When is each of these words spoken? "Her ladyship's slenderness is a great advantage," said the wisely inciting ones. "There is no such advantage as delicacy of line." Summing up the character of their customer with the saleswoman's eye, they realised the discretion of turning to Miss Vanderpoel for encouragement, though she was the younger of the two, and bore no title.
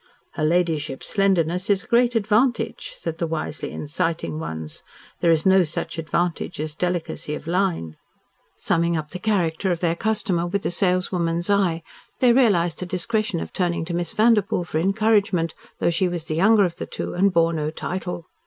"Her 0.31 0.43
ladyship's 0.43 1.05
slenderness 1.09 1.69
is 1.69 1.83
a 1.83 1.87
great 1.87 2.15
advantage," 2.15 2.93
said 2.97 3.19
the 3.19 3.27
wisely 3.27 3.69
inciting 3.69 4.39
ones. 4.39 4.81
"There 5.19 5.29
is 5.29 5.45
no 5.45 5.63
such 5.63 5.99
advantage 5.99 6.59
as 6.59 6.73
delicacy 6.73 7.35
of 7.35 7.45
line." 7.45 7.97
Summing 8.57 8.97
up 8.97 9.11
the 9.11 9.19
character 9.19 9.71
of 9.71 9.79
their 9.79 9.95
customer 9.95 10.47
with 10.47 10.63
the 10.63 10.71
saleswoman's 10.71 11.51
eye, 11.51 11.83
they 12.17 12.33
realised 12.33 12.79
the 12.79 12.87
discretion 12.87 13.39
of 13.41 13.53
turning 13.53 13.85
to 13.85 13.93
Miss 13.93 14.11
Vanderpoel 14.13 14.63
for 14.63 14.79
encouragement, 14.79 15.53
though 15.77 15.91
she 15.91 16.07
was 16.07 16.25
the 16.25 16.33
younger 16.33 16.65
of 16.65 16.77
the 16.77 16.87
two, 16.87 17.13
and 17.13 17.31
bore 17.31 17.53
no 17.53 17.69
title. 17.69 18.25